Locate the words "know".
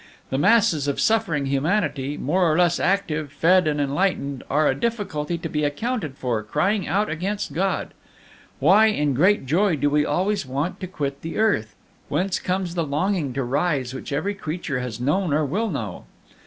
15.69-16.05